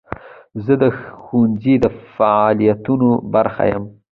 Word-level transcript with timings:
زه 0.65 0.73
د 0.83 0.85
ښوونځي 1.21 1.75
د 1.83 1.85
فعالیتونو 2.13 3.07
برخه 3.33 3.63
یم. 3.71 3.83